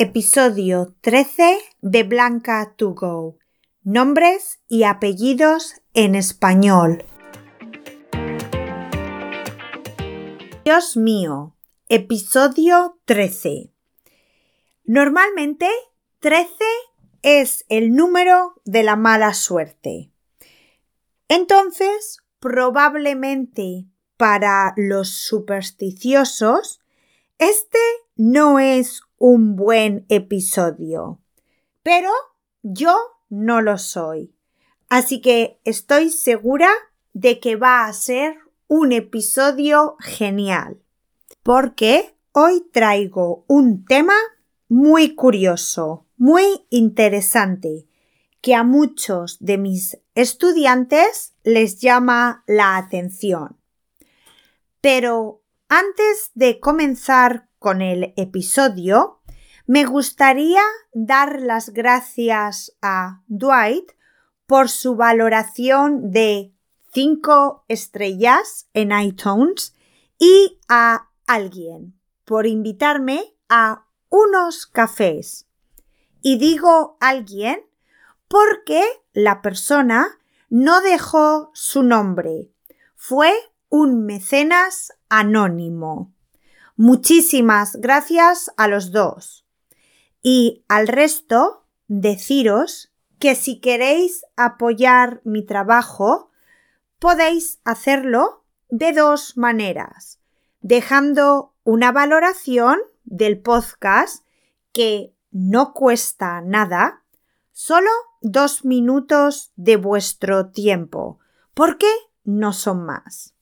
Episodio 0.00 0.94
13 1.00 1.58
de 1.80 2.04
Blanca 2.04 2.72
to 2.76 2.94
Go. 2.94 3.36
Nombres 3.82 4.60
y 4.68 4.84
apellidos 4.84 5.74
en 5.92 6.14
español. 6.14 7.04
Dios 10.64 10.96
mío. 10.96 11.56
Episodio 11.88 13.00
13. 13.06 13.72
Normalmente 14.84 15.68
13 16.20 16.46
es 17.22 17.64
el 17.68 17.96
número 17.96 18.54
de 18.64 18.84
la 18.84 18.94
mala 18.94 19.34
suerte. 19.34 20.12
Entonces, 21.26 22.18
probablemente 22.38 23.86
para 24.16 24.74
los 24.76 25.08
supersticiosos, 25.08 26.78
este 27.38 27.80
no 28.14 28.60
es 28.60 29.02
un 29.18 29.56
buen 29.56 30.06
episodio. 30.08 31.20
Pero 31.82 32.10
yo 32.62 32.96
no 33.28 33.60
lo 33.60 33.78
soy. 33.78 34.34
Así 34.88 35.20
que 35.20 35.60
estoy 35.64 36.10
segura 36.10 36.70
de 37.12 37.40
que 37.40 37.56
va 37.56 37.86
a 37.86 37.92
ser 37.92 38.36
un 38.68 38.92
episodio 38.92 39.96
genial. 40.00 40.80
Porque 41.42 42.14
hoy 42.32 42.66
traigo 42.72 43.44
un 43.48 43.84
tema 43.84 44.14
muy 44.68 45.14
curioso, 45.14 46.06
muy 46.16 46.66
interesante, 46.70 47.86
que 48.40 48.54
a 48.54 48.62
muchos 48.62 49.38
de 49.40 49.58
mis 49.58 49.98
estudiantes 50.14 51.34
les 51.42 51.80
llama 51.80 52.44
la 52.46 52.76
atención. 52.76 53.58
Pero 54.80 55.42
antes 55.68 56.30
de 56.34 56.60
comenzar 56.60 57.47
con 57.58 57.82
el 57.82 58.14
episodio, 58.16 59.20
me 59.66 59.84
gustaría 59.84 60.62
dar 60.92 61.40
las 61.42 61.70
gracias 61.70 62.76
a 62.80 63.22
Dwight 63.26 63.92
por 64.46 64.70
su 64.70 64.96
valoración 64.96 66.10
de 66.10 66.54
5 66.92 67.64
estrellas 67.68 68.68
en 68.72 68.98
iTunes 68.98 69.74
y 70.18 70.58
a 70.68 71.10
alguien 71.26 71.98
por 72.24 72.46
invitarme 72.46 73.34
a 73.48 73.86
unos 74.08 74.66
cafés. 74.66 75.46
Y 76.22 76.38
digo 76.38 76.96
alguien 77.00 77.60
porque 78.26 78.82
la 79.12 79.42
persona 79.42 80.18
no 80.48 80.80
dejó 80.80 81.50
su 81.52 81.82
nombre. 81.82 82.50
Fue 82.96 83.32
un 83.68 84.06
mecenas 84.06 84.92
anónimo. 85.08 86.14
Muchísimas 86.80 87.74
gracias 87.74 88.52
a 88.56 88.68
los 88.68 88.92
dos. 88.92 89.44
Y 90.22 90.64
al 90.68 90.86
resto, 90.86 91.66
deciros 91.88 92.92
que 93.18 93.34
si 93.34 93.58
queréis 93.58 94.24
apoyar 94.36 95.20
mi 95.24 95.44
trabajo, 95.44 96.30
podéis 97.00 97.58
hacerlo 97.64 98.44
de 98.70 98.92
dos 98.92 99.36
maneras. 99.36 100.20
Dejando 100.60 101.52
una 101.64 101.90
valoración 101.90 102.78
del 103.02 103.40
podcast 103.40 104.24
que 104.72 105.12
no 105.32 105.74
cuesta 105.74 106.40
nada, 106.42 107.02
solo 107.50 107.90
dos 108.20 108.64
minutos 108.64 109.50
de 109.56 109.74
vuestro 109.74 110.50
tiempo, 110.50 111.18
porque 111.54 111.90
no 112.22 112.52
son 112.52 112.86
más. 112.86 113.34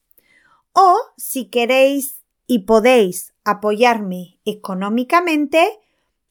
O 0.72 0.96
si 1.18 1.50
queréis 1.50 2.15
y 2.46 2.60
podéis 2.60 3.34
apoyarme 3.44 4.38
económicamente, 4.44 5.80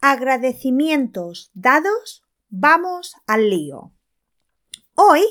agradecimientos 0.00 1.50
dados, 1.54 2.24
vamos 2.48 3.16
al 3.26 3.50
lío. 3.50 3.92
Hoy 4.94 5.24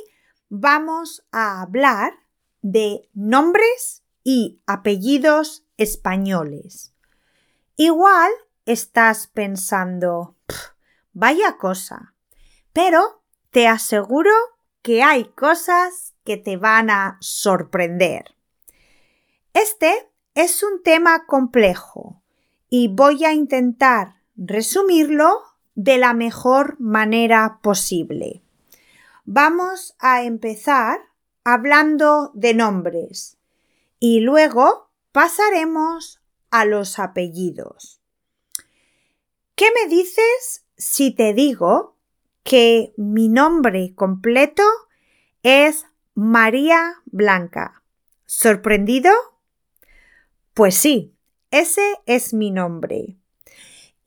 vamos 0.49 1.25
a 1.31 1.61
hablar 1.61 2.13
de 2.61 3.09
nombres 3.13 4.03
y 4.23 4.61
apellidos 4.67 5.65
españoles. 5.77 6.93
Igual 7.75 8.29
estás 8.65 9.27
pensando, 9.27 10.35
vaya 11.13 11.57
cosa, 11.57 12.13
pero 12.73 13.23
te 13.49 13.67
aseguro 13.67 14.31
que 14.81 15.01
hay 15.01 15.25
cosas 15.25 16.13
que 16.23 16.37
te 16.37 16.57
van 16.57 16.89
a 16.89 17.17
sorprender. 17.21 18.35
Este 19.53 20.11
es 20.35 20.61
un 20.61 20.83
tema 20.83 21.25
complejo 21.25 22.21
y 22.69 22.87
voy 22.87 23.25
a 23.25 23.33
intentar 23.33 24.18
resumirlo 24.39 25.43
de 25.75 25.97
la 25.97 26.13
mejor 26.13 26.79
manera 26.79 27.59
posible. 27.61 28.41
Vamos 29.25 29.95
a 29.99 30.23
empezar 30.23 30.99
hablando 31.43 32.31
de 32.33 32.53
nombres 32.53 33.37
y 33.99 34.21
luego 34.21 34.89
pasaremos 35.11 36.21
a 36.51 36.65
los 36.65 36.99
apellidos. 36.99 38.01
¿Qué 39.55 39.67
me 39.75 39.93
dices 39.93 40.65
si 40.77 41.11
te 41.11 41.33
digo 41.33 41.97
que 42.43 42.93
mi 42.95 43.27
nombre 43.27 43.93
completo 43.93 44.63
es 45.43 45.85
María 46.13 46.95
Blanca? 47.05 47.83
¿Sorprendido? 48.25 49.11
Pues 50.53 50.75
sí, 50.75 51.13
ese 51.51 51.97
es 52.05 52.33
mi 52.33 52.51
nombre. 52.51 53.18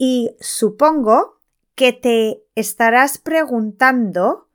Y 0.04 0.34
supongo 0.40 1.38
que 1.76 1.92
te 1.92 2.42
estarás 2.56 3.18
preguntando 3.18 4.48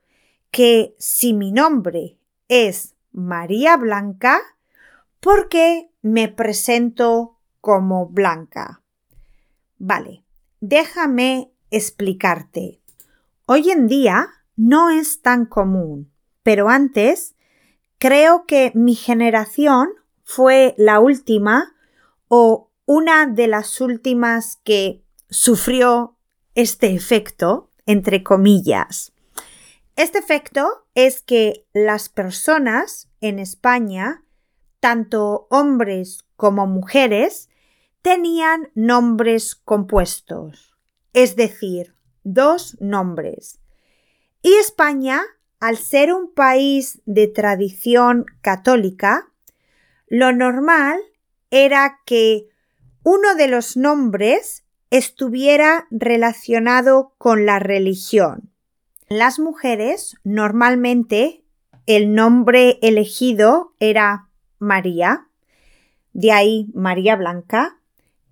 que 0.52 0.94
si 1.00 1.34
mi 1.34 1.54
nombre 1.54 2.18
es 2.50 2.96
María 3.14 3.78
Blanca, 3.78 4.42
¿por 5.22 5.48
qué 5.48 5.90
me 6.02 6.28
presento 6.28 7.38
como 7.62 8.08
Blanca? 8.08 8.82
Vale, 9.78 10.26
déjame 10.60 11.54
explicarte. 11.72 12.82
Hoy 13.46 13.70
en 13.70 13.88
día 13.88 14.28
no 14.58 14.90
es 14.90 15.22
tan 15.22 15.46
común, 15.46 16.12
pero 16.44 16.68
antes 16.68 17.36
creo 18.00 18.46
que 18.48 18.74
mi 18.76 18.96
generación 18.96 19.92
fue 20.26 20.76
la 20.78 21.00
última 21.00 21.74
o 22.28 22.70
una 22.86 23.28
de 23.28 23.48
las 23.48 23.80
últimas 23.80 24.58
que 24.66 25.07
sufrió 25.30 26.18
este 26.56 26.94
efecto, 26.94 27.70
entre 27.86 28.24
comillas. 28.24 29.14
Este 29.96 30.20
efecto 30.20 30.88
es 30.94 31.22
que 31.22 31.66
las 31.74 32.10
personas 32.10 33.10
en 33.22 33.40
España, 33.40 34.24
tanto 34.80 35.48
hombres 35.50 36.26
como 36.36 36.68
mujeres, 36.68 37.50
tenían 38.02 38.70
nombres 38.76 39.56
compuestos, 39.56 40.78
es 41.14 41.36
decir, 41.36 41.96
dos 42.24 42.78
nombres. 42.80 43.60
Y 44.42 44.54
España, 44.54 45.22
al 45.60 45.78
ser 45.78 46.14
un 46.14 46.34
país 46.34 47.02
de 47.06 47.28
tradición 47.28 48.26
católica, 48.42 49.32
lo 50.08 50.32
normal 50.32 51.00
era 51.50 52.02
que 52.06 52.48
uno 53.04 53.36
de 53.36 53.48
los 53.48 53.78
nombres 53.78 54.64
estuviera 54.90 55.88
relacionado 55.92 57.14
con 57.18 57.46
la 57.46 57.60
religión. 57.60 58.52
Las 59.10 59.40
mujeres 59.40 60.16
normalmente 60.24 61.44
el 61.86 62.14
nombre 62.14 62.80
elegido 62.82 63.74
era 63.80 64.30
María, 64.60 65.28
de 66.14 66.32
ahí 66.32 66.70
María 66.74 67.16
Blanca, 67.16 67.80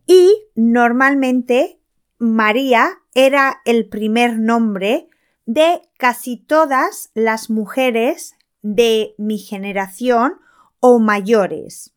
y 0.05 0.43
normalmente 0.55 1.79
María 2.17 2.99
era 3.13 3.61
el 3.65 3.87
primer 3.87 4.39
nombre 4.39 5.07
de 5.45 5.81
casi 5.97 6.37
todas 6.37 7.11
las 7.13 7.49
mujeres 7.49 8.35
de 8.61 9.15
mi 9.17 9.37
generación 9.37 10.39
o 10.79 10.99
mayores. 10.99 11.93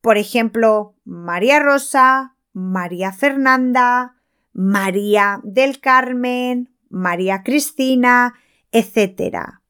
Por 0.00 0.18
ejemplo, 0.18 0.94
María 1.04 1.60
Rosa, 1.60 2.36
María 2.52 3.12
Fernanda, 3.12 4.16
María 4.52 5.40
del 5.44 5.80
Carmen, 5.80 6.74
María 6.88 7.42
Cristina, 7.42 8.34
etc. 8.72 9.60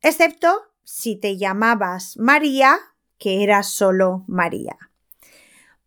excepto 0.00 0.62
si 0.82 1.16
te 1.16 1.36
llamabas 1.36 2.16
María, 2.16 2.78
que 3.18 3.42
era 3.42 3.62
solo 3.62 4.24
María. 4.28 4.76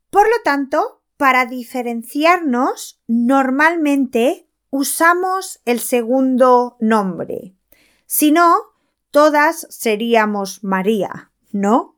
Por 0.09 0.27
lo 0.27 0.35
tanto, 0.43 1.01
para 1.17 1.45
diferenciarnos, 1.45 3.01
normalmente 3.07 4.47
usamos 4.69 5.61
el 5.65 5.79
segundo 5.79 6.77
nombre. 6.79 7.55
Si 8.05 8.31
no, 8.31 8.55
todas 9.11 9.67
seríamos 9.69 10.63
María, 10.63 11.31
¿no? 11.51 11.95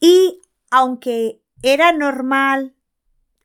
Y 0.00 0.40
aunque 0.70 1.42
era 1.62 1.92
normal 1.92 2.74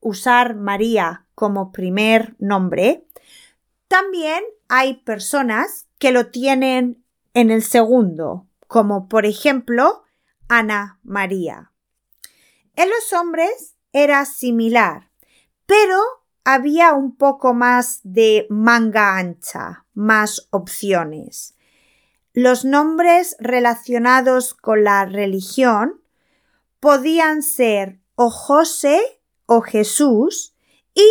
usar 0.04 0.56
María 0.56 1.26
como 1.36 1.72
primer 1.72 2.36
nombre, 2.40 3.08
también 3.88 4.44
hay 4.70 4.96
personas 4.96 5.88
que 6.00 6.12
lo 6.12 6.28
tienen 6.28 7.04
en 7.34 7.52
el 7.52 7.64
segundo, 7.64 8.48
como 8.68 9.08
por 9.08 9.26
ejemplo 9.26 10.04
Ana 10.48 11.00
María. 11.04 11.72
En 12.76 12.90
los 12.90 13.14
hombres 13.14 13.76
era 13.92 14.26
similar, 14.26 15.12
pero 15.66 16.00
había 16.44 16.94
un 16.94 17.16
poco 17.16 17.54
más 17.54 18.02
de 18.04 18.48
manga 18.50 19.18
ancha, 19.18 19.86
más 19.94 20.48
opciones. 20.50 21.56
Los 22.34 22.66
nombres 22.66 23.36
relacionados 23.40 24.54
con 24.56 24.84
la 24.84 25.06
religión 25.06 26.02
podían 26.80 27.44
ser 27.44 28.00
o 28.16 28.30
José 28.30 29.00
o 29.46 29.62
Jesús 29.62 30.56
y 30.94 31.08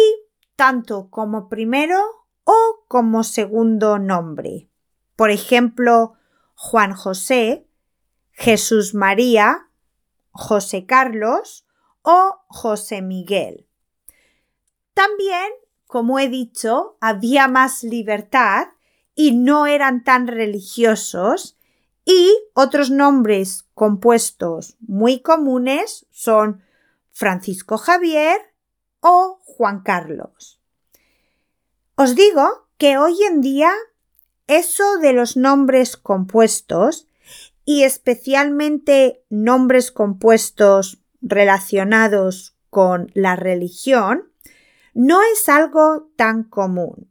tanto 0.56 1.08
como 1.10 1.48
primero 1.48 2.00
o 2.44 2.84
como 2.88 3.24
segundo 3.24 3.98
nombre. 3.98 4.68
Por 5.16 5.30
ejemplo, 5.30 6.14
Juan 6.54 6.94
José, 6.94 7.66
Jesús 8.32 8.94
María, 8.94 9.68
José 10.30 10.86
Carlos 10.86 11.66
o 12.02 12.40
José 12.48 13.02
Miguel. 13.02 13.66
También, 14.94 15.50
como 15.86 16.18
he 16.18 16.28
dicho, 16.28 16.96
había 17.00 17.48
más 17.48 17.82
libertad 17.82 18.68
y 19.14 19.32
no 19.32 19.66
eran 19.66 20.04
tan 20.04 20.26
religiosos 20.26 21.56
y 22.04 22.32
otros 22.54 22.90
nombres 22.90 23.68
compuestos 23.74 24.76
muy 24.80 25.20
comunes 25.20 26.06
son 26.10 26.62
Francisco 27.12 27.78
Javier 27.78 28.38
o 29.00 29.38
Juan 29.44 29.82
Carlos. 29.82 30.60
Os 31.94 32.14
digo 32.14 32.68
que 32.78 32.98
hoy 32.98 33.22
en 33.22 33.40
día 33.40 33.72
eso 34.46 34.98
de 34.98 35.12
los 35.12 35.36
nombres 35.36 35.96
compuestos 35.96 37.08
y 37.64 37.84
especialmente 37.84 39.24
nombres 39.30 39.92
compuestos 39.92 41.02
relacionados 41.20 42.56
con 42.70 43.10
la 43.14 43.36
religión 43.36 44.32
no 44.94 45.20
es 45.22 45.48
algo 45.48 46.10
tan 46.16 46.42
común. 46.42 47.10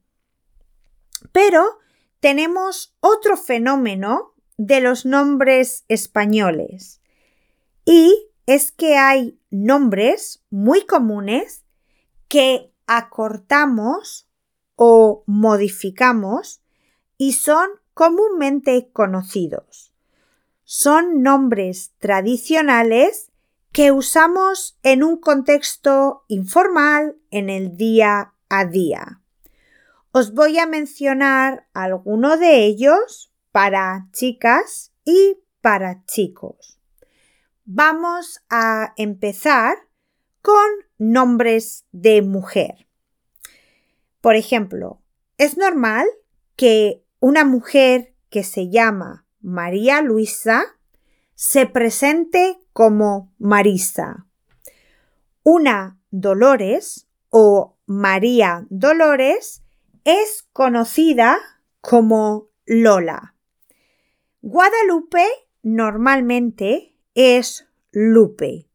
Pero 1.31 1.80
tenemos 2.19 2.95
otro 3.00 3.38
fenómeno 3.38 4.33
de 4.57 4.81
los 4.81 5.06
nombres 5.06 5.86
españoles 5.88 7.01
y 7.86 8.31
es 8.53 8.74
que 8.74 8.98
hay 8.98 9.39
nombres 9.50 10.44
muy 10.50 10.86
comunes 10.86 11.63
que 12.27 12.74
acortamos 12.86 14.27
o 14.75 15.24
modificamos 15.25 16.62
y 17.18 17.33
son 17.33 17.69
comúnmente 17.94 18.89
conocidos. 18.92 19.94
Son 20.65 21.21
nombres 21.21 21.94
tradicionales 22.00 23.31
que 23.71 23.94
usamos 23.94 24.77
en 24.83 25.03
un 25.03 25.18
contexto 25.18 26.25
informal 26.27 27.15
en 27.30 27.50
el 27.50 27.77
día 27.77 28.33
a 28.50 28.65
día. 28.65 29.21
Os 30.12 30.33
voy 30.33 30.59
a 30.59 30.65
mencionar 30.65 31.68
alguno 31.74 32.36
de 32.36 32.65
ellos 32.65 33.31
para 33.53 34.09
chicas 34.12 34.92
y 35.06 35.38
para 35.62 36.03
chicos. 36.06 36.81
Vamos 37.66 38.42
a 38.50 38.94
empezar 38.98 39.78
con 40.42 40.66
nombres 40.98 41.86
de 41.92 42.22
mujer. 42.22 42.88
Por 44.19 44.36
ejemplo, 44.36 45.02
es 45.38 45.58
normal 45.58 46.08
que 46.56 47.04
una 47.19 47.46
mujer 47.46 48.16
que 48.30 48.44
se 48.44 48.69
llama 48.69 49.25
María 49.42 50.02
Luisa 50.02 50.63
se 51.36 51.66
presente 51.66 52.60
como 52.74 53.34
Marisa. 53.38 54.28
Una 55.44 56.00
Dolores 56.12 57.08
o 57.30 57.78
María 57.86 58.66
Dolores 58.69 59.63
es 60.04 60.48
conocida 60.54 61.38
como 61.80 62.50
Lola. 62.66 63.36
Guadalupe 64.42 65.25
normalmente 65.63 66.91
es 67.13 67.68
Lupe. 67.92 68.69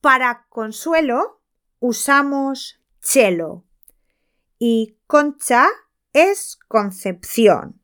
Para 0.00 0.46
consuelo 0.48 1.40
usamos 1.80 2.80
Chelo 3.02 3.64
y 4.58 4.96
Concha 5.06 5.66
es 6.12 6.58
Concepción. 6.68 7.80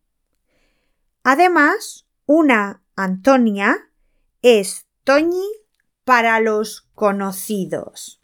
Además, 1.22 2.06
una 2.26 2.82
Antonia 2.96 3.90
es 4.42 4.86
Toñi 5.04 5.48
para 6.04 6.40
los 6.40 6.88
conocidos. 6.94 8.20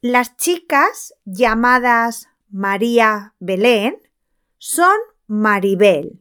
Las 0.00 0.36
chicas 0.36 1.14
llamadas 1.24 2.28
María 2.50 3.34
Belén 3.38 3.96
son 4.58 4.96
Maribel 5.26 6.20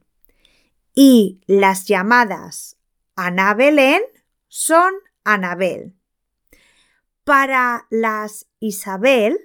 y 0.96 1.42
las 1.48 1.86
llamadas 1.86 2.78
Ana 3.16 3.54
Belén 3.54 4.02
son 4.48 4.94
Anabel. 5.24 5.96
Para 7.24 7.88
las 7.90 8.48
Isabel 8.60 9.40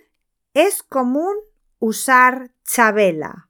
es 0.55 0.83
común 0.83 1.37
usar 1.79 2.51
Chabela 2.65 3.49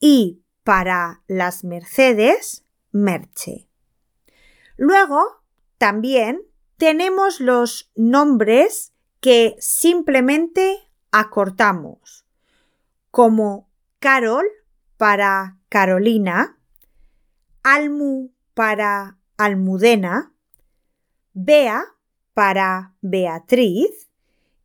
y 0.00 0.42
para 0.62 1.22
las 1.26 1.64
Mercedes, 1.64 2.64
Merche. 2.92 3.68
Luego, 4.76 5.42
también 5.78 6.42
tenemos 6.76 7.40
los 7.40 7.90
nombres 7.94 8.92
que 9.20 9.56
simplemente 9.58 10.78
acortamos, 11.10 12.26
como 13.10 13.70
Carol 13.98 14.44
para 14.96 15.58
Carolina, 15.68 16.58
Almu 17.62 18.33
para 18.54 19.18
Almudena, 19.36 20.32
Bea 21.32 21.84
para 22.32 22.94
Beatriz 23.00 24.08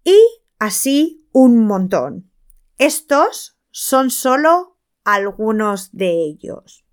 y 0.04 0.20
así 0.60 1.28
un 1.32 1.66
montón. 1.66 2.32
Estos 2.78 3.58
son 3.72 4.10
solo 4.10 4.78
algunos 5.04 5.92
de 5.92 6.12
ellos. 6.24 6.86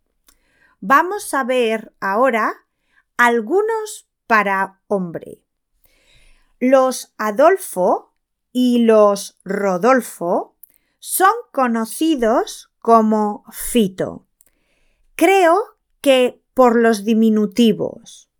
Vamos 0.81 1.33
a 1.35 1.45
ver 1.45 1.95
ahora 2.01 2.55
algunos 3.17 4.09
para 4.27 4.81
hombre. 4.89 5.43
Los 6.59 7.15
Adolfo 7.19 8.15
y 8.53 8.85
los 8.85 9.39
Rodolfo 9.45 10.57
son 10.99 11.33
conocidos 11.53 12.71
como 12.79 13.45
Fito. 13.53 14.27
Creo 15.15 15.79
que 16.01 16.43
por 16.57 16.81
los 16.81 17.05
diminutivos. 17.05 18.31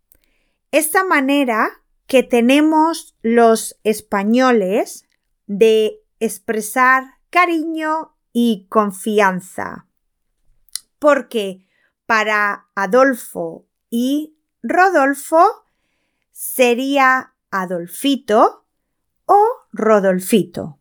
Esta 0.71 1.03
manera 1.03 1.83
que 2.07 2.23
tenemos 2.23 3.15
los 3.21 3.77
españoles 3.83 5.05
de 5.45 6.01
expresar 6.19 7.19
cariño 7.29 8.17
y 8.33 8.65
confianza. 8.69 9.85
Porque 10.97 11.67
para 12.07 12.69
Adolfo 12.73 13.67
y 13.91 14.35
Rodolfo 14.63 15.45
sería 16.31 17.35
Adolfito 17.51 18.65
o 19.25 19.45
Rodolfito. 19.71 20.79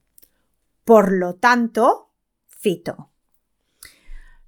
Por 0.84 1.12
lo 1.12 1.34
tanto, 1.34 2.14
Fito. 2.46 3.10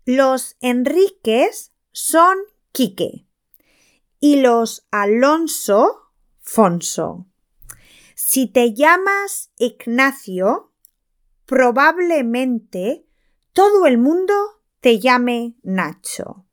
Los 0.07 0.57
Enríquez 0.63 1.75
son 1.93 2.39
Quique 2.73 3.27
y 4.21 4.41
los 4.41 4.87
Alonso, 4.91 6.13
Fonso. 6.41 7.27
Si 8.15 8.47
te 8.49 8.75
llamas 8.75 9.53
Ignacio, 9.59 10.73
probablemente 11.47 13.07
todo 13.53 13.87
el 13.87 13.99
mundo 13.99 14.35
te 14.81 14.99
llame 14.99 15.55
Nacho. 15.63 16.45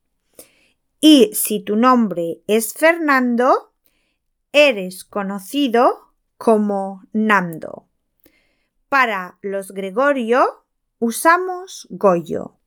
Y 1.00 1.32
si 1.34 1.60
tu 1.60 1.76
nombre 1.76 2.42
es 2.48 2.74
Fernando, 2.74 3.74
eres 4.52 5.04
conocido 5.04 6.14
como 6.38 7.04
Nando. 7.14 7.88
Para 8.90 9.38
los 9.42 9.72
Gregorio 9.72 10.66
usamos 11.00 11.88
Goyo. 11.90 12.58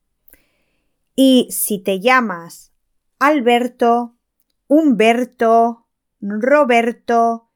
Y 1.17 1.49
si 1.51 1.79
te 1.79 2.01
llamas 2.01 2.73
Alberto, 3.19 4.17
Humberto, 4.67 5.87
Roberto, 6.21 7.49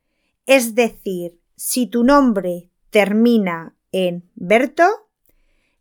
es 0.47 0.75
decir, 0.75 1.38
si 1.57 1.87
tu 1.87 2.04
nombre 2.04 2.71
termina 2.90 3.76
en 3.92 4.28
Berto, 4.35 4.85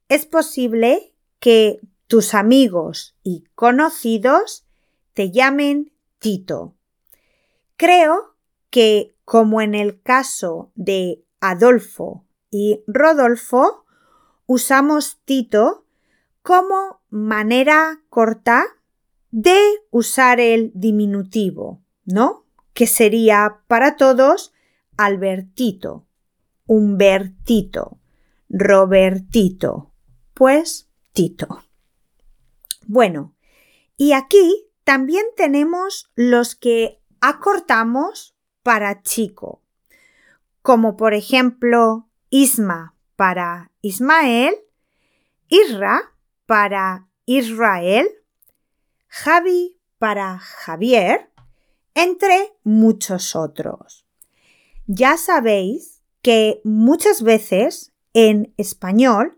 es 0.09 0.25
posible 0.25 1.13
que 1.39 1.79
tus 2.07 2.33
amigos 2.33 3.15
y 3.23 3.45
conocidos 3.55 4.65
te 5.13 5.31
llamen 5.31 5.91
Tito. 6.19 6.75
Creo 7.77 8.35
que, 8.69 9.15
como 9.25 9.61
en 9.61 9.73
el 9.73 10.01
caso 10.01 10.71
de 10.75 11.23
Adolfo 11.39 12.25
y 12.49 12.83
Rodolfo, 12.85 13.85
usamos 14.45 15.21
Tito 15.25 15.85
como 16.43 17.01
manera 17.09 18.01
corta 18.09 18.65
de 19.31 19.59
usar 19.89 20.39
el 20.39 20.71
diminutivo, 20.75 21.81
¿no? 22.05 22.45
Que 22.73 22.87
sería 22.87 23.61
para 23.67 23.95
todos 23.95 24.53
Albertito, 24.97 26.05
Humbertito, 26.65 27.99
Robertito, 28.49 29.91
pues 30.33 30.89
Tito. 31.13 31.63
Bueno, 32.85 33.35
y 33.97 34.13
aquí 34.13 34.67
también 34.83 35.25
tenemos 35.35 36.09
los 36.15 36.55
que 36.55 37.01
acortamos 37.19 38.35
para 38.63 39.01
chico, 39.01 39.61
como 40.61 40.97
por 40.97 41.13
ejemplo 41.13 42.09
Isma 42.29 42.95
para 43.15 43.71
Ismael, 43.81 44.55
Isra 45.47 46.13
para 46.45 47.07
Israel, 47.25 48.09
Javi 49.13 49.77
para 49.99 50.39
Javier, 50.39 51.29
entre 51.93 52.53
muchos 52.63 53.35
otros. 53.35 54.05
Ya 54.87 55.17
sabéis 55.17 56.01
que 56.21 56.61
muchas 56.63 57.21
veces 57.21 57.91
en 58.13 58.53
español 58.55 59.37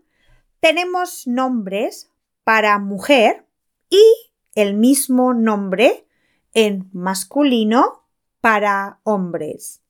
tenemos 0.60 1.26
nombres 1.26 2.08
para 2.44 2.78
mujer 2.78 3.46
y 3.90 4.04
el 4.54 4.74
mismo 4.74 5.34
nombre 5.34 6.06
en 6.52 6.88
masculino 6.92 8.06
para 8.40 9.00
hombres. 9.02 9.82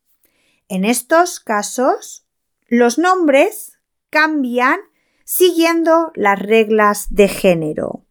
En 0.69 0.87
estos 0.87 1.41
casos, 1.41 2.27
los 2.69 2.97
nombres 2.97 3.79
cambian 4.09 4.81
siguiendo 5.25 6.11
las 6.15 6.39
reglas 6.39 7.09
de 7.11 7.29
género. 7.29 8.04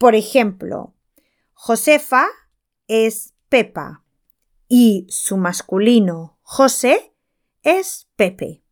Por 0.00 0.14
ejemplo, 0.14 0.94
Josefa 1.52 2.26
es 2.88 3.34
Pepa 3.50 4.02
y 4.66 5.06
su 5.10 5.36
masculino 5.36 6.38
José 6.40 7.14
es 7.62 8.08
Pepe. 8.16 8.62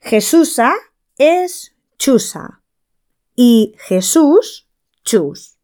Jesusa 0.00 0.74
es 1.18 1.76
Chusa 1.98 2.62
y 3.34 3.74
Jesús 3.78 4.70
Chus. 5.04 5.58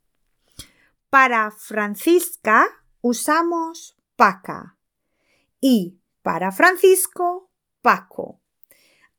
Para 1.08 1.50
Francisca 1.50 2.68
usamos 3.00 3.96
Paca 4.16 4.76
y 5.62 5.98
para 6.20 6.52
Francisco 6.52 7.50
Paco, 7.80 8.42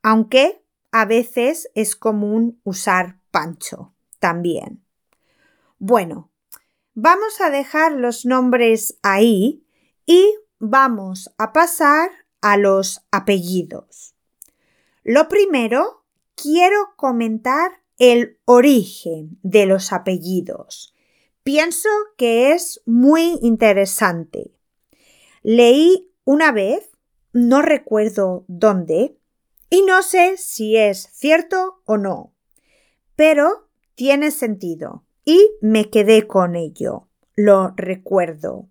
aunque 0.03 0.63
a 0.91 1.05
veces 1.05 1.71
es 1.73 1.95
común 1.95 2.61
usar 2.63 3.19
Pancho 3.31 3.95
también. 4.19 4.82
Bueno, 5.85 6.31
vamos 6.93 7.41
a 7.41 7.49
dejar 7.49 7.91
los 7.91 8.25
nombres 8.25 8.97
ahí 9.03 9.67
y 10.05 10.33
vamos 10.57 11.29
a 11.37 11.51
pasar 11.51 12.09
a 12.39 12.55
los 12.55 13.01
apellidos. 13.11 14.15
Lo 15.03 15.27
primero, 15.27 16.05
quiero 16.35 16.93
comentar 16.95 17.81
el 17.97 18.39
origen 18.45 19.37
de 19.43 19.65
los 19.65 19.91
apellidos 19.91 20.95
Pienso 21.43 21.89
que 22.15 22.53
es 22.53 22.81
muy 22.85 23.37
interesante. 23.41 24.53
Leí 25.41 26.09
una 26.23 26.53
vez, 26.53 26.91
no 27.33 27.61
recuerdo 27.61 28.45
dónde, 28.47 29.17
y 29.69 29.81
no 29.81 30.01
sé 30.01 30.37
si 30.37 30.77
es 30.77 31.09
cierto 31.11 31.81
o 31.83 31.97
no, 31.97 32.33
pero 33.17 33.67
tiene 33.95 34.31
sentido 34.31 35.03
y 35.25 35.51
me 35.61 35.89
quedé 35.89 36.27
con 36.27 36.55
ello. 36.55 37.07
Lo 37.35 37.73
recuerdo. 37.75 38.69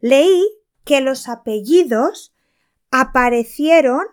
Leí 0.00 0.48
que 0.84 1.00
los 1.00 1.28
apellidos 1.28 2.34
aparecieron 2.90 4.04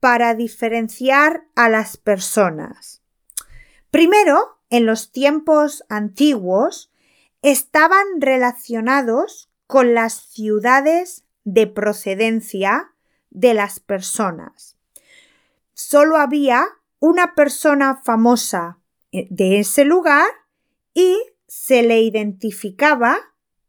para 0.00 0.34
diferenciar 0.34 1.44
a 1.54 1.68
las 1.68 1.96
personas. 1.96 3.02
Primero, 3.90 4.58
en 4.70 4.86
los 4.86 5.12
tiempos 5.12 5.84
antiguos, 5.88 6.92
estaban 7.42 8.04
relacionados 8.20 9.50
con 9.66 9.94
las 9.94 10.14
ciudades 10.14 11.24
de 11.44 11.66
procedencia 11.66 12.92
de 13.30 13.54
las 13.54 13.80
personas. 13.80 14.76
Solo 15.74 16.16
había 16.16 16.66
una 16.98 17.34
persona 17.34 18.00
famosa 18.04 18.78
eh, 19.12 19.28
de 19.30 19.60
ese 19.60 19.84
lugar 19.84 20.26
y 20.96 21.18
se 21.46 21.82
le 21.82 22.00
identificaba 22.00 23.18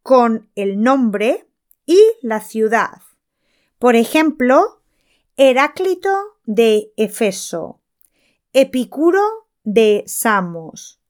con 0.02 0.50
el 0.54 0.80
nombre 0.80 1.46
y 1.84 2.00
la 2.22 2.40
ciudad. 2.40 3.02
Por 3.78 3.96
ejemplo, 3.96 4.80
Heráclito 5.36 6.38
de 6.46 6.90
Efeso, 6.96 7.82
Epicuro 8.54 9.20
de 9.62 10.04
Samos, 10.06 11.02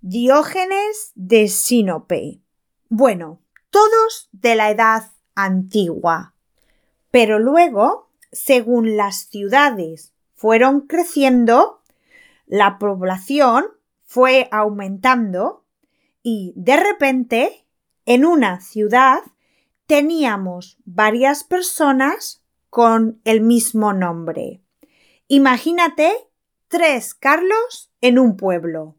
Diógenes 0.00 1.10
de 1.16 1.48
Sinope. 1.48 2.40
Bueno, 2.88 3.42
todos 3.70 4.28
de 4.30 4.54
la 4.54 4.70
edad 4.70 5.10
antigua. 5.34 6.36
Pero 7.10 7.40
luego, 7.40 8.12
según 8.30 8.96
las 8.96 9.26
ciudades 9.26 10.14
fueron 10.34 10.82
creciendo, 10.82 11.82
la 12.46 12.78
población 12.78 13.66
fue 14.04 14.48
aumentando 14.52 15.63
y 16.24 16.54
de 16.56 16.76
repente 16.76 17.66
en 18.06 18.24
una 18.24 18.60
ciudad 18.60 19.20
teníamos 19.86 20.78
varias 20.84 21.44
personas 21.44 22.42
con 22.70 23.20
el 23.24 23.42
mismo 23.42 23.92
nombre. 23.92 24.62
Imagínate 25.28 26.12
tres 26.66 27.14
Carlos 27.14 27.92
en 28.00 28.18
un 28.18 28.36
pueblo. 28.36 28.96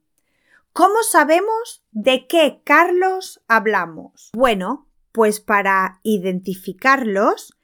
¿Cómo 0.71 1.03
sabemos 1.03 1.83
de 1.91 2.27
qué 2.27 2.61
Carlos 2.63 3.41
hablamos? 3.47 4.29
Bueno, 4.33 4.87
pues 5.11 5.39
para 5.39 5.99
identificarlos 6.03 7.57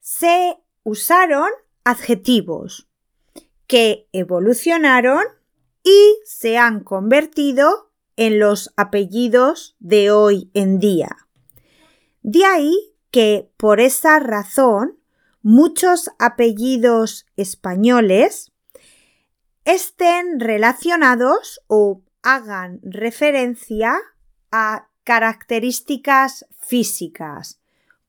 se 0.00 0.58
usaron 0.82 1.48
adjetivos 1.84 2.88
que 3.66 4.08
evolucionaron 4.12 5.22
y 5.82 6.18
se 6.24 6.58
han 6.58 6.84
convertido 6.84 7.87
en 8.18 8.40
los 8.40 8.74
apellidos 8.76 9.76
de 9.78 10.10
hoy 10.10 10.50
en 10.52 10.80
día. 10.80 11.28
De 12.22 12.44
ahí 12.44 12.76
que 13.12 13.48
por 13.56 13.78
esa 13.80 14.18
razón 14.18 14.98
muchos 15.40 16.10
apellidos 16.18 17.26
españoles 17.36 18.50
estén 19.64 20.40
relacionados 20.40 21.60
o 21.68 22.02
hagan 22.22 22.80
referencia 22.82 23.96
a 24.50 24.88
características 25.04 26.44
físicas 26.58 27.60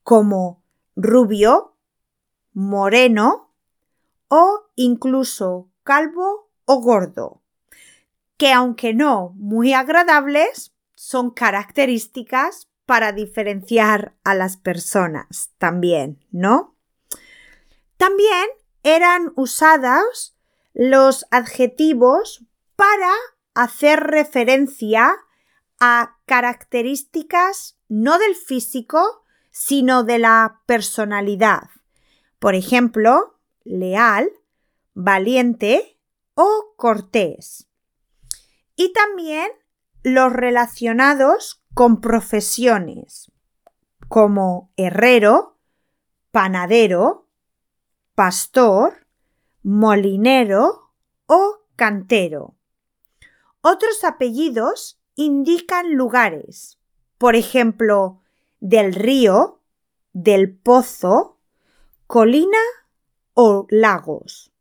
como 0.01 0.63
rubio, 0.96 1.75
moreno 2.51 3.54
o 4.28 4.72
incluso 4.75 5.70
calvo 5.84 6.50
o 6.66 6.82
gordo, 6.82 7.38
que 8.39 8.53
aunque 8.53 8.93
no 8.93 9.34
muy 9.36 9.74
agradables, 9.74 10.74
son 10.96 11.29
características 11.29 12.69
para 12.86 13.12
diferenciar 13.12 14.15
a 14.24 14.34
las 14.34 14.55
personas 14.55 15.51
también, 15.58 16.25
¿no? 16.31 16.77
También 17.98 18.48
eran 18.81 19.34
usados 19.36 20.38
los 20.74 21.25
adjetivos 21.31 22.46
para 22.77 23.12
hacer 23.55 24.00
referencia 24.00 25.17
a 25.81 26.17
características 26.25 27.77
no 27.89 28.19
del 28.19 28.36
físico, 28.36 29.25
sino 29.51 30.05
de 30.05 30.17
la 30.17 30.62
personalidad. 30.65 31.63
Por 32.39 32.55
ejemplo, 32.55 33.38
leal, 33.65 34.31
valiente 34.93 36.00
o 36.36 36.74
cortés. 36.77 37.69
Y 38.79 38.93
también 38.93 39.51
los 40.03 40.31
relacionados 40.31 41.62
con 41.74 42.00
profesiones 42.00 43.29
como 44.07 44.71
herrero, 44.77 45.57
panadero, 46.31 47.27
pastor, 48.15 49.05
molinero 49.63 50.93
o 51.25 51.57
cantero. 51.75 52.55
Otros 53.59 54.05
apellidos 54.05 55.01
indican 55.15 55.95
lugares, 55.95 56.79
por 57.17 57.36
ejemplo, 57.36 58.21
del 58.62 58.95
río, 58.95 59.59
del 60.13 60.55
pozo, 60.55 61.38
colina 62.07 62.63
o 63.33 63.67
lagos. 63.69 64.53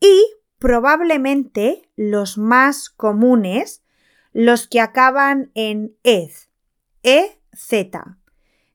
Y 0.00 0.41
probablemente 0.62 1.90
los 1.96 2.38
más 2.38 2.88
comunes, 2.88 3.82
los 4.32 4.68
que 4.68 4.78
acaban 4.78 5.50
en 5.56 5.96
ez, 6.04 6.50
ez, 7.02 7.32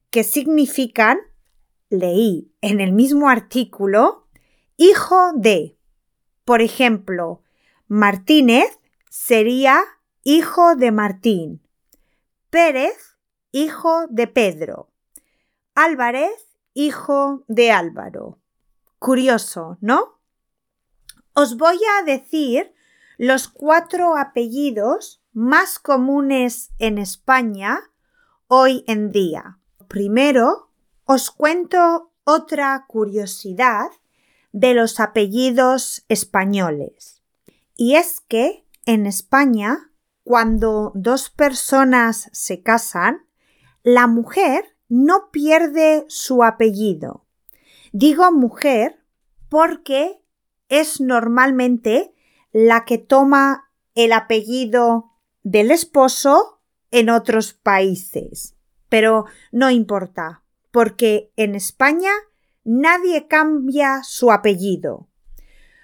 que 0.10 0.26
significan, 0.26 1.18
leí 1.90 2.52
en 2.60 2.82
el 2.82 2.92
mismo 2.92 3.30
artículo, 3.30 4.28
hijo 4.76 5.32
de. 5.34 5.78
Por 6.44 6.62
ejemplo, 6.62 7.42
Martínez 7.88 8.68
sería 9.10 9.80
hijo 10.24 10.76
de 10.76 10.92
Martín. 10.92 11.62
Pérez, 12.50 13.18
hijo 13.54 14.08
de 14.10 14.28
Pedro. 14.28 14.92
Álvarez, 15.74 16.50
hijo 16.74 17.46
de 17.48 17.72
Álvaro. 17.72 18.40
Curioso, 19.00 19.78
¿no? 19.80 20.17
Os 21.40 21.56
voy 21.56 21.78
a 22.00 22.04
decir 22.04 22.74
los 23.20 23.48
cuatro 23.48 24.18
apellidos 24.18 25.22
más 25.34 25.78
comunes 25.78 26.72
en 26.80 26.98
España 26.98 27.78
hoy 28.48 28.84
en 28.88 29.12
día. 29.12 29.60
Primero, 29.88 30.72
os 31.06 31.30
cuento 31.30 32.12
otra 32.24 32.86
curiosidad 32.88 33.86
de 34.52 34.74
los 34.74 35.00
apellidos 35.00 36.04
españoles. 36.10 37.22
Y 37.76 37.98
es 37.98 38.20
que 38.20 38.66
en 38.88 39.06
España, 39.06 39.92
cuando 40.24 40.92
dos 40.96 41.30
personas 41.30 42.32
se 42.34 42.64
casan, 42.64 43.28
la 43.84 44.08
mujer 44.08 44.76
no 44.90 45.30
pierde 45.30 46.04
su 46.08 46.44
apellido. 46.44 47.28
Digo 47.92 48.32
mujer 48.32 49.04
porque 49.50 50.20
es 50.70 51.02
normalmente 51.02 52.14
la 52.52 52.86
que 52.86 52.98
toma 52.98 53.72
el 53.96 54.14
apellido 54.14 55.12
del 55.44 55.72
esposo 55.72 56.62
en 56.92 57.10
otros 57.10 57.54
países. 57.54 58.56
Pero 58.90 59.26
no 59.52 59.70
importa, 59.70 60.44
porque 60.72 61.32
en 61.36 61.56
España 61.56 62.12
nadie 62.64 63.28
cambia 63.28 64.02
su 64.04 64.32
apellido, 64.32 65.10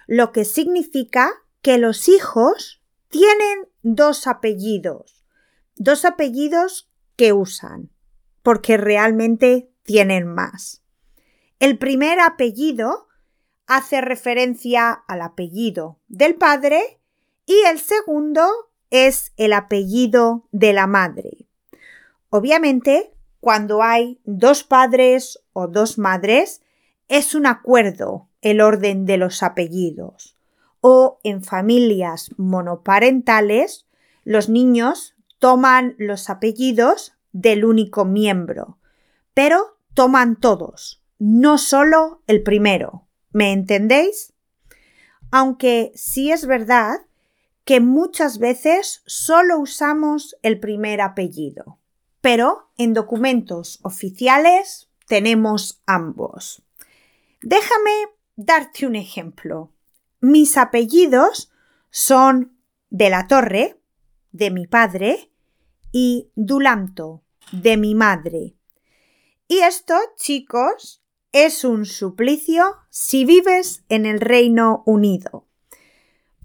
lo 0.08 0.32
que 0.32 0.46
significa 0.46 1.32
que 1.62 1.78
los 1.78 2.10
hijos 2.10 2.82
tienen 3.10 3.68
dos 3.82 4.28
apellidos, 4.28 5.26
dos 5.76 6.06
apellidos 6.06 6.92
que 7.16 7.34
usan, 7.34 7.90
porque 8.42 8.78
realmente 8.78 9.72
tienen 9.84 10.28
más. 10.28 10.84
El 11.60 11.78
primer 11.78 12.20
apellido 12.20 13.08
hace 13.68 14.02
referencia 14.02 14.92
al 14.92 15.22
apellido 15.22 16.00
del 16.08 16.36
padre 16.36 17.00
y 17.46 17.56
el 17.70 17.80
segundo 17.80 18.48
es 18.90 19.34
el 19.38 19.54
apellido 19.54 20.48
de 20.52 20.74
la 20.74 20.88
madre. 20.88 21.48
Obviamente, 22.30 23.14
cuando 23.40 23.84
hay 23.84 24.20
dos 24.24 24.64
padres 24.64 25.40
o 25.54 25.68
dos 25.68 25.98
madres, 25.98 26.62
es 27.08 27.36
un 27.36 27.46
acuerdo 27.46 28.30
el 28.42 28.62
orden 28.62 29.06
de 29.06 29.18
los 29.18 29.44
apellidos 29.44 30.34
o 30.86 31.22
en 31.24 31.42
familias 31.42 32.32
monoparentales, 32.36 33.88
los 34.26 34.50
niños 34.50 35.16
toman 35.40 35.96
los 35.98 36.30
apellidos 36.30 37.14
del 37.32 37.64
único 37.64 38.04
miembro, 38.04 38.80
pero 39.34 39.78
toman 39.94 40.36
todos, 40.36 41.02
no 41.20 41.58
solo 41.58 42.22
el 42.28 42.44
primero. 42.44 43.03
¿Me 43.34 43.52
entendéis? 43.52 44.34
Aunque 45.32 45.92
sí 45.96 46.32
es 46.32 46.46
verdad 46.46 47.00
que 47.66 47.80
muchas 47.80 48.38
veces 48.38 49.02
solo 49.06 49.60
usamos 49.60 50.36
el 50.44 50.60
primer 50.60 51.02
apellido, 51.02 51.80
pero 52.22 52.70
en 52.78 52.94
documentos 52.94 53.80
oficiales 53.84 54.90
tenemos 55.08 55.82
ambos. 55.86 56.62
Déjame 57.42 57.92
darte 58.36 58.86
un 58.86 58.96
ejemplo. 58.96 59.72
Mis 60.22 60.58
apellidos 60.58 61.52
son 61.90 62.58
de 62.90 63.10
la 63.10 63.28
Torre, 63.28 63.80
de 64.32 64.52
mi 64.52 64.68
padre, 64.68 65.32
y 65.92 66.32
Dulanto, 66.36 67.24
de 67.52 67.78
mi 67.78 67.96
madre. 67.96 68.56
Y 69.48 69.60
esto, 69.60 69.96
chicos, 70.18 71.03
es 71.34 71.64
un 71.64 71.86
suplicio 71.86 72.78
si 72.90 73.26
vives 73.26 73.84
en 73.90 74.06
el 74.06 74.22
Reino 74.22 74.84
Unido, 74.86 75.48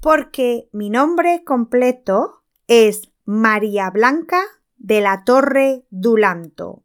porque 0.00 0.70
mi 0.72 0.88
nombre 0.88 1.44
completo 1.44 2.42
es 2.66 3.12
María 3.26 3.90
Blanca 3.90 4.40
de 4.78 5.02
la 5.02 5.24
Torre 5.24 5.84
Dulanto. 5.90 6.84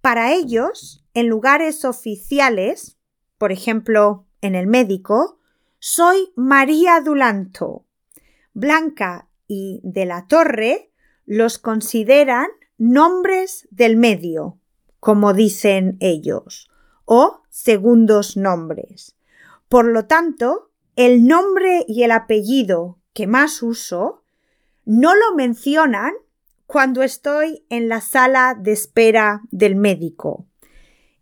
Para 0.00 0.32
ellos, 0.32 1.04
en 1.14 1.28
lugares 1.28 1.84
oficiales, 1.84 2.98
por 3.38 3.52
ejemplo, 3.52 4.26
en 4.40 4.56
el 4.56 4.66
médico, 4.66 5.38
soy 5.78 6.32
María 6.34 7.00
Dulanto. 7.00 7.86
Blanca 8.54 9.28
y 9.46 9.80
de 9.84 10.04
la 10.04 10.26
Torre 10.26 10.90
los 11.26 11.58
consideran 11.58 12.48
nombres 12.76 13.68
del 13.70 13.96
medio, 13.96 14.58
como 14.98 15.32
dicen 15.32 15.96
ellos, 16.00 16.68
o 17.10 17.42
segundos 17.48 18.36
nombres. 18.36 19.16
Por 19.70 19.86
lo 19.86 20.04
tanto, 20.04 20.70
el 20.94 21.26
nombre 21.26 21.84
y 21.88 22.02
el 22.02 22.12
apellido 22.12 22.98
que 23.14 23.26
más 23.26 23.62
uso 23.62 24.22
no 24.84 25.14
lo 25.14 25.34
mencionan 25.34 26.12
cuando 26.66 27.02
estoy 27.02 27.64
en 27.70 27.88
la 27.88 28.02
sala 28.02 28.54
de 28.54 28.72
espera 28.72 29.40
del 29.50 29.74
médico. 29.74 30.46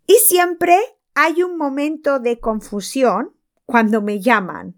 Y 0.05 0.15
siempre 0.15 0.77
hay 1.15 1.41
un 1.41 1.57
momento 1.57 2.19
de 2.19 2.39
confusión 2.41 3.33
cuando 3.65 4.01
me 4.01 4.19
llaman. 4.19 4.75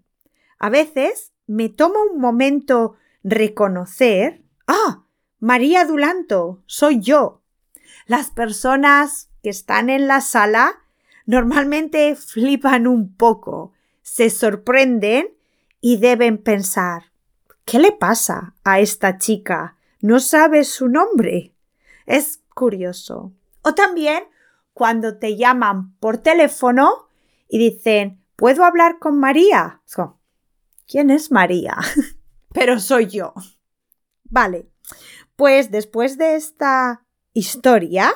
A 0.60 0.70
veces 0.70 1.32
me 1.48 1.68
tomo 1.68 1.96
un 2.12 2.20
momento 2.20 2.94
reconocer, 3.24 4.44
ah, 4.68 5.04
María 5.40 5.84
Dulanto, 5.84 6.62
soy 6.66 7.00
yo. 7.00 7.42
Las 8.06 8.30
personas 8.30 9.28
que 9.42 9.50
están 9.50 9.90
en 9.90 10.06
la 10.06 10.20
sala 10.20 10.84
normalmente 11.30 12.16
flipan 12.16 12.86
un 12.86 13.14
poco, 13.14 13.72
se 14.02 14.30
sorprenden 14.30 15.28
y 15.80 15.98
deben 15.98 16.38
pensar, 16.38 17.12
¿qué 17.64 17.78
le 17.78 17.92
pasa 17.92 18.54
a 18.64 18.80
esta 18.80 19.18
chica? 19.18 19.76
¿No 20.00 20.20
sabe 20.20 20.64
su 20.64 20.88
nombre? 20.88 21.54
Es 22.06 22.42
curioso. 22.54 23.32
O 23.62 23.74
también 23.74 24.24
cuando 24.74 25.18
te 25.18 25.36
llaman 25.36 25.94
por 25.98 26.18
teléfono 26.18 27.08
y 27.48 27.58
dicen, 27.58 28.20
¿Puedo 28.40 28.64
hablar 28.64 28.98
con 28.98 29.20
María? 29.20 29.82
¿Quién 30.88 31.10
es 31.10 31.30
María? 31.30 31.76
Pero 32.54 32.80
soy 32.80 33.06
yo. 33.06 33.34
Vale, 34.24 34.70
pues 35.36 35.70
después 35.70 36.16
de 36.16 36.36
esta 36.36 37.04
historia, 37.34 38.14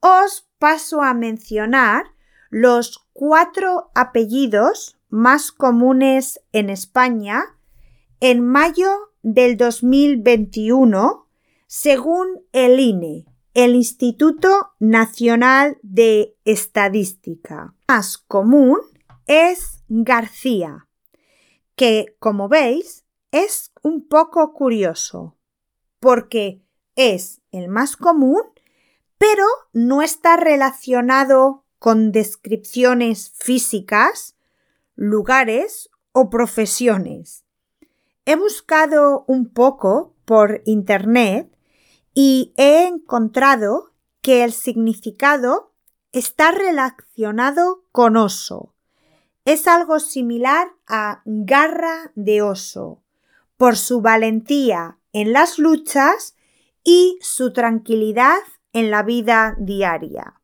os 0.00 0.48
paso 0.58 1.02
a 1.02 1.14
mencionar 1.14 2.06
los 2.50 3.06
cuatro 3.12 3.90
apellidos 3.94 4.98
más 5.08 5.52
comunes 5.52 6.40
en 6.52 6.70
España 6.70 7.44
en 8.20 8.46
mayo 8.46 8.90
del 9.22 9.56
2021, 9.56 11.26
según 11.66 12.26
el 12.52 12.80
INE, 12.80 13.26
el 13.54 13.74
Instituto 13.74 14.72
Nacional 14.78 15.78
de 15.82 16.36
Estadística. 16.44 17.74
Más 17.88 18.18
común 18.18 18.78
es 19.26 19.82
García, 19.88 20.88
que, 21.76 22.16
como 22.18 22.48
veis, 22.48 23.04
es 23.30 23.72
un 23.82 24.08
poco 24.08 24.52
curioso. 24.52 25.34
porque 26.00 26.62
es 26.94 27.40
el 27.50 27.68
más 27.68 27.96
común, 27.96 28.42
pero 29.18 29.44
no 29.72 30.02
está 30.02 30.36
relacionado 30.36 31.64
con 31.78 32.12
descripciones 32.12 33.32
físicas, 33.36 34.36
lugares 34.94 35.90
o 36.12 36.30
profesiones. 36.30 37.44
He 38.24 38.36
buscado 38.36 39.24
un 39.26 39.48
poco 39.48 40.14
por 40.24 40.62
Internet 40.64 41.50
y 42.14 42.52
he 42.56 42.86
encontrado 42.86 43.92
que 44.22 44.44
el 44.44 44.52
significado 44.52 45.72
está 46.12 46.50
relacionado 46.50 47.84
con 47.92 48.16
oso. 48.16 48.74
Es 49.44 49.66
algo 49.66 50.00
similar 50.00 50.68
a 50.86 51.22
garra 51.24 52.12
de 52.14 52.42
oso, 52.42 53.02
por 53.56 53.76
su 53.76 54.00
valentía 54.00 54.98
en 55.12 55.32
las 55.32 55.58
luchas 55.58 56.36
y 56.84 57.18
su 57.22 57.52
tranquilidad 57.52 58.38
en 58.72 58.90
la 58.90 59.02
vida 59.02 59.56
diaria. 59.58 60.40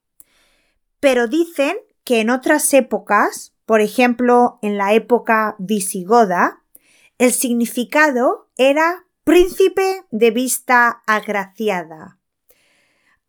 Pero 1.01 1.27
dicen 1.27 1.77
que 2.05 2.21
en 2.21 2.31
otras 2.31 2.73
épocas, 2.75 3.55
por 3.67 3.81
ejemplo 3.81 4.59
en 4.63 4.79
la 4.79 4.95
época 4.95 5.57
visigoda, 5.59 6.63
el 7.19 7.33
significado 7.33 8.49
era 8.57 9.07
príncipe 9.25 10.05
de 10.11 10.31
vista 10.31 11.03
agraciada. 11.07 12.19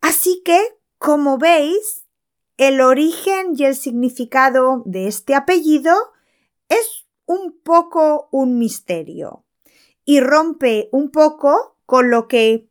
Así 0.00 0.42
que, 0.44 0.60
como 0.98 1.38
veis, 1.38 2.06
el 2.56 2.80
origen 2.80 3.54
y 3.56 3.64
el 3.64 3.74
significado 3.74 4.82
de 4.86 5.08
este 5.08 5.34
apellido 5.34 5.94
es 6.68 7.06
un 7.26 7.58
poco 7.62 8.28
un 8.30 8.58
misterio 8.58 9.44
y 10.04 10.20
rompe 10.20 10.88
un 10.92 11.10
poco 11.10 11.76
con 11.84 12.10
lo 12.10 12.28
que 12.28 12.68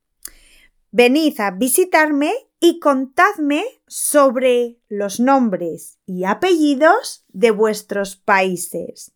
Venid 0.91 1.39
a 1.41 1.51
visitarme 1.51 2.33
y 2.59 2.81
contadme 2.81 3.63
sobre 3.87 4.79
los 4.89 5.21
nombres 5.21 5.99
y 6.07 6.25
apellidos 6.25 7.27
de 7.29 7.51
vuestros 7.51 8.17
países. 8.17 9.13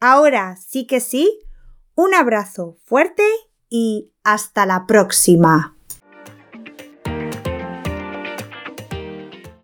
Ahora 0.00 0.56
sí 0.56 0.86
que 0.86 1.00
sí, 1.00 1.40
un 1.94 2.14
abrazo 2.14 2.76
fuerte 2.84 3.24
y 3.68 4.12
hasta 4.24 4.66
la 4.66 4.86
próxima. 4.86 5.77